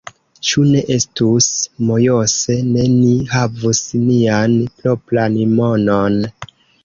[0.51, 1.49] Ĉu ne estus
[1.89, 6.19] mojose, se ni havus nian propran monon?